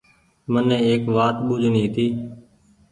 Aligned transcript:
مني 0.51 0.77
ايڪ 0.87 1.03
وآت 1.15 1.35
ٻوجڻي 1.47 1.79
هيتي 1.83 2.07